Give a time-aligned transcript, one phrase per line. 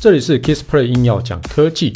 [0.00, 1.92] 这里是 Kissplay 硬要讲科技，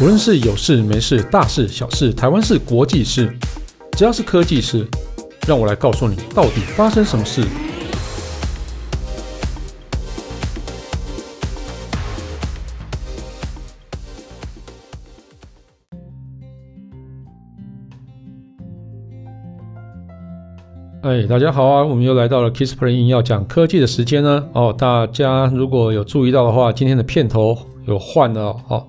[0.00, 3.36] 无论是有事没事、大事小事、台湾是、国际事，
[3.92, 4.86] 只要是科技事，
[5.46, 7.42] 让我来告诉你到底发生什么事。
[21.00, 21.84] 哎，大家好啊！
[21.84, 24.44] 我们又来到了 Kissplay 硬要讲科技的时间呢。
[24.52, 27.56] 哦，大家如果有注意到的话，今天的片头
[27.86, 28.84] 有换了哦。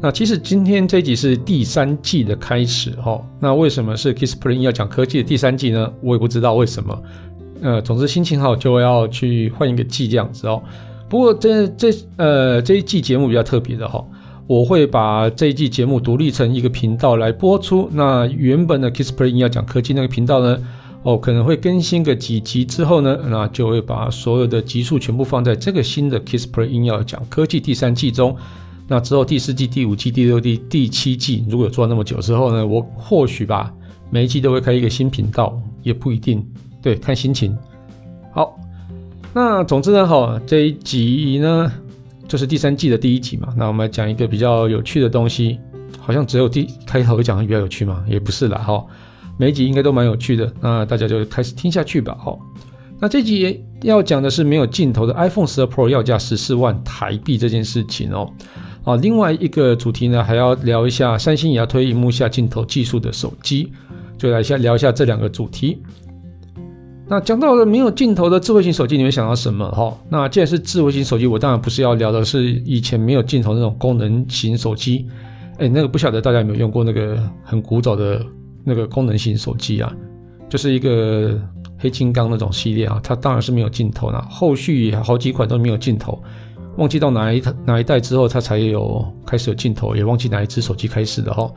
[0.00, 3.24] 那其实今天这集是第三季的开始哦。
[3.38, 5.88] 那为什么是 Kissplay 硬要讲科技的第三季呢？
[6.02, 7.00] 我也不知道为什么。
[7.62, 10.60] 呃，总之心情好就要去换一个季这样子哦。
[11.08, 14.04] 不过这这呃这一季节目比较特别的哈、
[14.48, 17.88] 我会把这一季节目独立成一个频道来播出。
[17.92, 20.58] 那原本的 Kissplay 硬要讲科技那个频道呢？
[21.04, 28.36] 哦，可能会更新个几集之后呢，那就会把所有的集数全部放在这个新的 Kissplay 硬要讲科技第三季中。
[28.86, 33.72] 那之后第四季、第五季、第六季、第七季，如果有做那么久之后呢，我或许吧，
[34.10, 36.46] 每一季都会开一个新频道，也不一定，
[36.80, 37.56] 对，看心情。
[38.32, 38.56] 好，
[39.34, 41.72] 那总之呢，哈，这一集呢
[42.28, 43.52] 就是第三季的第一集嘛。
[43.56, 45.58] 那我们来讲一个比较有趣的东西，
[45.98, 48.84] 好像只有第开头讲的比较有趣嘛，也不是啦，哈。
[49.38, 52.16] 每一集应该都蛮有趣的，那大家就开始听下去吧。
[52.18, 52.38] 好，
[53.00, 58.30] 那这集要讲的是没有镜头的 iPhone 12 Pro 要价十四万台币这件事情哦。
[58.84, 63.72] 啊，另外一个主题呢，还要聊一下三星也要推萤幕下镜头技术的手机，
[64.18, 65.82] 就来下聊一下这两个主题。
[67.08, 69.68] 那讲到了没有镜头的智慧型手机，你会想到什么？
[69.70, 75.06] 哈，那既然是智慧型手机，我当然不是要聊的是以前没有镜头那种功能型手机。
[75.58, 78.24] 哎，那个不晓得大家有没有用过那个很古早的。
[78.64, 79.92] 那个功能型手机啊，
[80.48, 81.40] 就是一个
[81.78, 84.26] 黑金刚那种系列啊，它当然是没有镜头啦。
[84.30, 86.22] 后续好几款都没有镜头，
[86.76, 91.52] 忘记到哪一哪一代之后，它才有开始有镜头，也忘记哪一支手机开始的哈。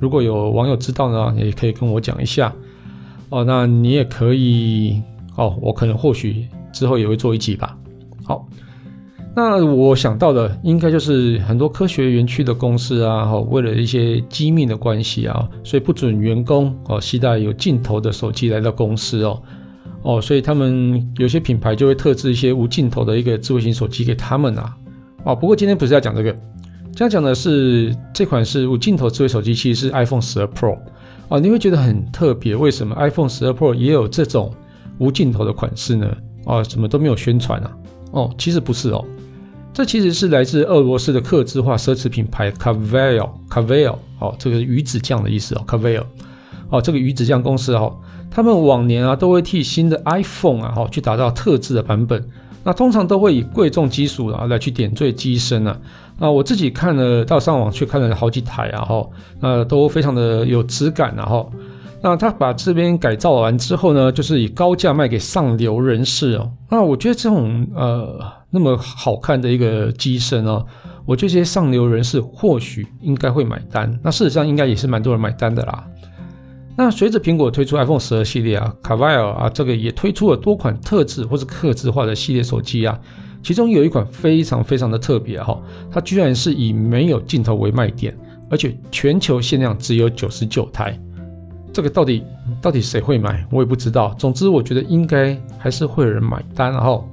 [0.00, 2.52] 如果有网友知道呢，也可以跟我讲一下
[3.28, 3.44] 哦。
[3.44, 5.02] 那你也可以
[5.36, 7.76] 哦，我可能或许之后也会做一集吧。
[8.24, 8.46] 好。
[9.40, 19.40] 那我想到的应该就是很多科学园区的公司啊，哈，为了一些机密的关系啊，所以不准员工哦携带有镜头的手机来到公司哦，
[20.02, 24.76] 哦，所以他们有些品牌就会特制一些无镜头的一个智慧型手机给他们啊，
[25.22, 30.76] 哦，不过今天不是要讲这个，今天讲的是这款是无镜头智慧手机，其实是 iPhone 12 Pro
[31.28, 34.52] 啊，你会觉得很特别，为什么 iPhone 12 Pro 也有这种
[34.98, 36.12] 无镜头的款式呢？
[36.44, 37.70] 哦，怎么都没有宣传啊？
[38.10, 39.04] 哦，其实不是哦。
[39.72, 46.02] 这其实是来自俄罗斯的客制化奢侈品牌 Cavail，Cavail，哦，这个鱼子酱的意思哦，Cavail，
[46.68, 47.96] 哦，这个鱼子酱公司哦，
[48.28, 52.28] 他们往年啊都会替新的 iPhone 啊，哈，去打造特制的版本，
[52.64, 55.78] 那通常都会以贵重金属啊来去点缀机身啊，
[56.18, 59.06] 啊，我自己看了到上网去看了好几台啊，哈，
[59.40, 61.46] 那都非常的有质感啊，哈。
[62.00, 66.48] 那他把这边改造完之后呢，就是以高价卖给上流人士哦。
[66.70, 68.20] 那我觉得这种呃
[68.50, 70.64] 那么好看的一个机身哦，
[71.04, 73.98] 我这些上流人士或许应该会买单。
[74.02, 75.86] 那事实上应该也是蛮多人买单的啦。
[76.76, 82.98] 那随着苹果推出 iPhone 12系列啊，Cavail 啊这个也推出了多款特制或是刻制化的系列手机啊，
[83.42, 85.60] 其中有一款非常非常的特别哈，
[85.90, 88.16] 它居然是以没有镜头为卖点，
[88.48, 90.98] 而且全球限量只有九十九台。
[91.72, 92.24] 这个到底
[92.62, 93.46] 到底谁会买？
[93.50, 94.14] 我也不知道。
[94.18, 96.72] 总之，我觉得应该还是会有人买单。
[96.72, 97.06] 然后，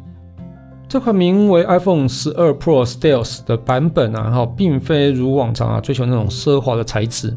[0.88, 7.36] 这款名为 iPhone 12 Pro Stealth 的版本啊，哈并非如往常啊追求那种奢华的材质。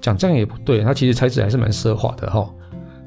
[0.00, 2.48] 讲这样也不对，它其实材质还是蛮奢华的哈。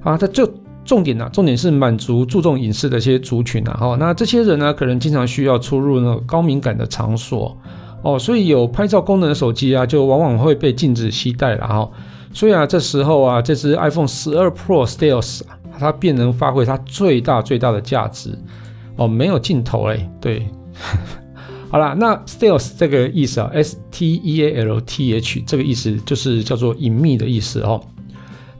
[0.02, 0.50] 啊，它就
[0.84, 3.74] 重点呢、啊，重点是满足注重隐私的一些族群啊。
[3.74, 7.58] 哈，那这些人呢，可能经常需要出入那种高敏感的场所
[8.02, 11.90] 哦，所以有拍照功能的手机啊，就往往会被禁止携带了哈。
[12.34, 15.42] 所以啊，这时候啊，这支 iPhone 12 Pro Stealth，
[15.80, 18.38] 它便能发挥它最大最大的价值
[18.98, 20.48] 哦，没有镜头哎，对，
[21.70, 27.84] 好啦，那 Stealth 这个意思啊，S T E A L T H 这个意思就是叫做隐秘的意思哦。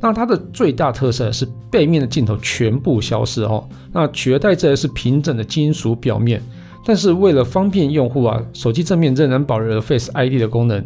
[0.02, 6.42] 那它的最大特色是背面的镜头全部消失哦，那取代之的是平整的金属表面，
[6.86, 10.86] 但是为了方便用户啊，手机正面仍然保留了 Face ID 的功能。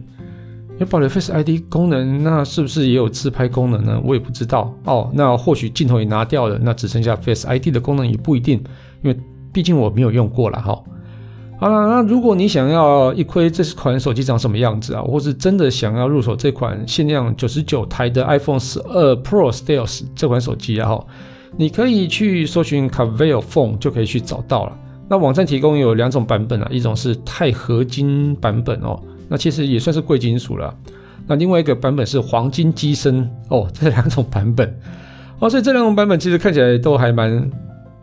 [0.77, 3.99] 有保留 Face ID 功能，那是不是也有自拍功能呢？
[4.05, 5.11] 我也不知道哦。
[5.13, 8.63] 那或许镜头也拿掉了，那只剩下 Face ID 的功能也不一定，
[9.01, 9.19] 因为
[9.51, 10.81] 毕竟我没有用过了哈。
[11.59, 21.05] 好了，那如果你想要一窥这款手机长什么样子啊，或是真的想要入手这款限量九十九台的 iPhone 十二 Pro Stealth 这款手机啊，哈，
[21.57, 24.77] 你可以去搜寻 c a v e l Phone 就可以去找到了。
[25.09, 28.97] 那网站提供有两种版本啊，一种是钛合金版本哦，
[29.27, 30.73] 那其实也算是贵金属了。
[31.27, 34.73] 那另外一个版本是黄金机身哦， 这两种版本
[35.39, 37.51] 哦，所以这两种版本其实看起来都还蛮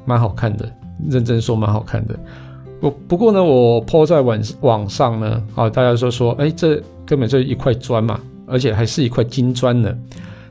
[0.04, 0.70] 蛮好看的，
[1.08, 2.18] 认真说蛮好看的。
[2.80, 9.94] 不不过呢，我 po 在网网上呢，啊，大家说说，哎，这根本就是一块砖嘛，而且还是一块金砖呢。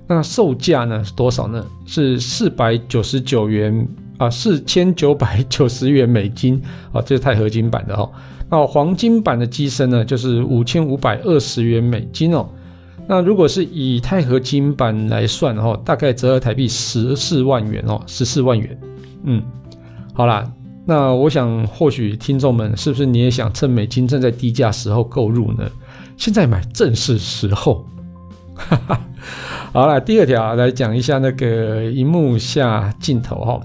[0.08, 1.66] 那售价呢是多少呢？
[1.86, 3.88] 是四百九十九元
[4.18, 6.62] 啊，四千九百九十元美金
[6.92, 8.12] 啊，这是钛合金版的哦。
[8.50, 12.48] 那黄金版的机身呢，就是五千五百二十元美金哦。
[13.08, 18.80] 那如果是以钛合金版来算哦，大概折合台币十四万元哦，十四万元。
[19.24, 19.42] 嗯，
[20.16, 20.52] 好啦。
[20.88, 25.68] 那我想，或许听众们是不是你也想趁美金正在低价时候购入呢？
[26.16, 27.84] 现在买正是时候。
[29.74, 33.60] 好了，第二条来讲一下那个荧幕下镜头哈。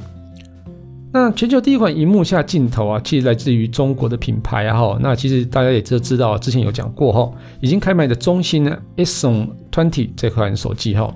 [1.13, 4.99] 那全球第一款荧幕下镜头啊，其实来自于中国的品牌啊哈。
[5.03, 7.31] 那其实大家也都知道，之前有讲过哈，
[7.61, 11.15] 已经开卖的中兴呢 S20 这款手机哈。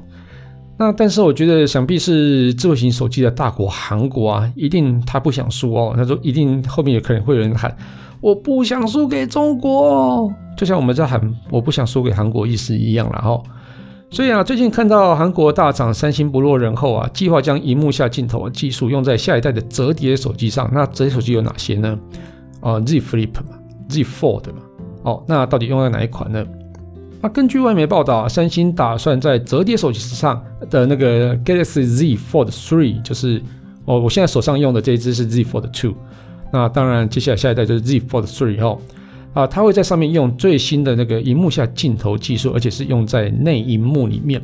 [0.76, 5.94] 那但是我觉得，想必是智慧型手机的大国韩国啊，一定他不想输哦。
[5.96, 7.74] 他说一定后面也可能会有人喊，
[8.20, 13.40] 我不想输给中国，就像我们在喊我不想输给韩国意思一样了哈。
[14.10, 20.68] 所以啊，最近看到韩国大厂三星不落人后啊，计划将荧幕下镜头技术用在下一代的折叠手机上。
[20.72, 21.98] 那折叠手机有哪些呢？
[22.60, 23.56] 啊，Z Flip 嘛
[23.88, 24.62] ，Z Fold 嘛。
[25.02, 26.44] 哦，那到底用在哪一款呢？
[27.24, 33.40] 那根据外媒报道啊，三星打算在折叠手机上的那个 Galaxy Z Fold 3，就是
[33.86, 35.94] 哦，我现在手上用的这一支是 Z Fold 2。
[36.52, 38.78] 那当然，接下来下一代就是 Z Fold 3后
[39.32, 44.42] 啊，它会在上面用最新的那个荧幕下镜头技术，而且是用在内荧幕里面。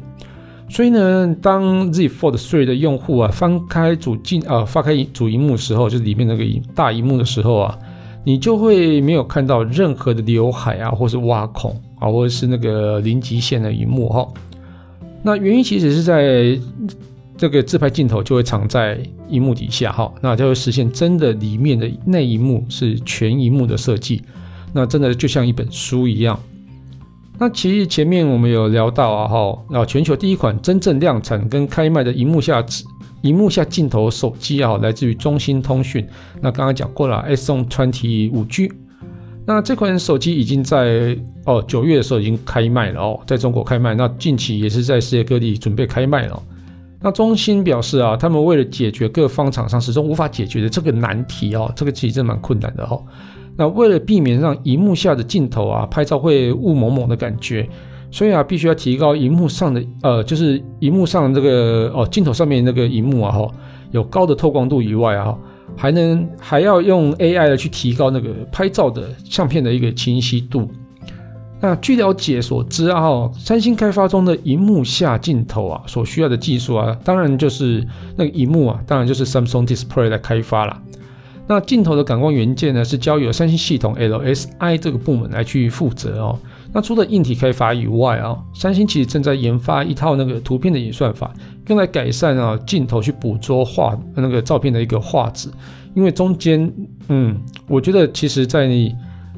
[0.71, 6.43] 所以呢，当 Z Fold 3的用户啊翻开主镜啊，翻开主荧幕的时候，就是里面那个
[6.75, 7.79] 大荧幕的时候啊，
[8.25, 11.79] 你就会没有看到任何的刘海啊，或是挖孔。
[12.00, 14.26] 啊，或者是那个零极限的荧幕哈，
[15.23, 16.58] 那原因其实是在
[17.37, 18.99] 这个自拍镜头就会藏在
[19.29, 24.23] 荧幕底下哈，那就会实现真的里面的内荧幕是全荧幕的设计，
[24.73, 26.41] 那真的就像一本书一样。
[27.38, 32.64] 那其实前面我们有聊到啊哈，啊全球第一款真正量产跟开卖的荧幕下
[33.23, 36.06] 荧幕下镜头手机啊，来自于中兴通讯。
[36.41, 38.70] 那刚刚讲过了，S20 5G。
[39.46, 43.94] 那这款手机已经在哦九月的时候已经开卖了哦，在中国开卖。
[43.94, 46.40] 那近期也是在世界各地准备开卖了。
[47.00, 53.02] 那中兴表示啊，他们为了解决各方厂商始终无法解决的这个难题哦，这个其实蛮困难的哦。
[53.56, 57.69] 那为了避免让荧幕下的镜头啊拍照会雾蒙蒙的感觉，
[58.10, 63.50] 所以啊必须要提高荧幕上的呃就是荧幕上这个哦镜头上面那个荧幕啊哈
[63.90, 65.36] 有高的透光度以外啊。
[65.76, 70.70] 还能还要用 AI 来去提高那个拍照的相片的一个清晰度。
[71.62, 77.87] 那据了解所知啊，三星开发中的荧幕下镜头啊，所需要的技术啊，当然就是
[78.17, 80.81] 那个荧幕啊，当然就是 Samsung Display 来开发了。
[81.46, 86.38] 那镜头的感光元件呢，是交由三星系统 LSI 这个部门来去负责哦。
[86.72, 91.34] 那除了硬体开发以外啊，三星其实正在研发一套那个图片的演算法，
[91.70, 95.49] 用来改善啊镜头去捕捉画那个照片的一个画质。
[95.94, 96.72] 因为中间，
[97.08, 97.37] 嗯，
[97.67, 98.94] 我觉得其实在你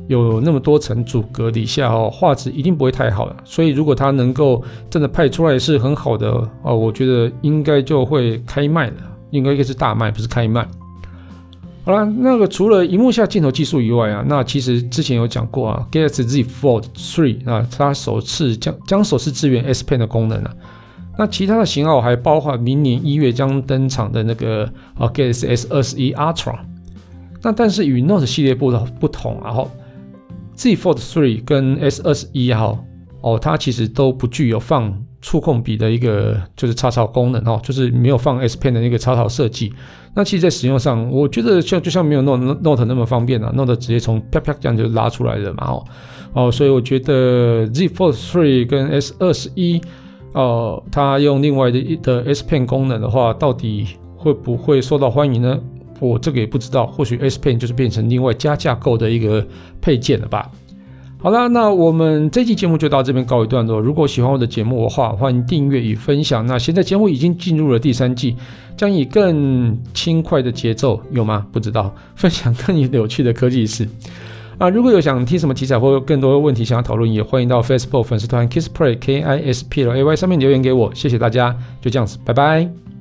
[0.06, 3.36] 有那么多层阻隔底下哦，画质一定不会太好的。
[3.44, 6.30] 所以如果它能够真的拍出来是很好的
[6.62, 8.96] 哦，我觉得应该就会开卖了，
[9.30, 10.66] 应该应该是大卖，不是开卖。
[11.84, 20.54] 好了，那个除了荧幕下镜头技术以外啊，那其实之前有讲过啊，Galaxy Z Fold 3啊，它首次将将首次支援 S Pen 的功能啊。
[21.18, 24.64] 那其他的型号还包括明年一月将登场的那个
[24.94, 26.58] 啊 Galaxy S 二十一 Ultra。
[27.42, 29.68] 那但是与 Note 系列不同不同啊，哈
[30.54, 32.78] ，Z Fold 3跟 S 二十一哈
[33.20, 39.72] 哦，它其实都不具有放触控笔的一个就是插槽功能哦，就是没有放 S Pen 的那个插槽设计。
[40.14, 45.84] 那其实，在使用上，我觉得像就像没有 Note Note 那么方便啊，Note 直接从啪啪这样就拉出来了嘛哦
[46.32, 49.80] 哦，所以我觉得 Z Fold 3跟 S 二十一
[50.32, 53.86] 哦，它用另外的的 S Pen 功能的话，到底
[54.16, 55.58] 会不会受到欢迎呢？
[56.00, 59.46] 我这个也不知道，或许 S Pen 就是变成另外加架构的一个
[59.80, 60.50] 配件了吧。
[61.18, 63.78] 好了，那我们这期节目就到这边告一段落。
[63.78, 66.44] 如果喜欢我的节目的话，欢迎订阅与分享。
[66.46, 68.34] 那现在节目已经进入了第三季，
[68.76, 71.46] 将以更轻快的节奏，有吗？
[71.52, 73.86] 不知道，分享更有趣的科技事。
[74.58, 80.94] 啊，如果有想听什么题材或更多的问题想要讨论，也欢迎到 Facebook 粉丝团 Kisplay K I S P L A Y 上面留言给我。
[80.94, 82.91] 谢谢大家，就这样子，拜拜。